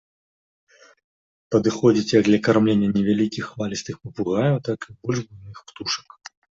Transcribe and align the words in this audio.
Падыходзіць 1.55 2.15
як 2.17 2.23
для 2.29 2.39
кармлення 2.49 2.89
невялікіх 2.97 3.43
хвалістых 3.53 3.95
папугаяў, 4.05 4.55
так 4.71 4.79
і 4.93 5.01
больш 5.01 5.19
буйных 5.29 5.67
птушак. 5.71 6.07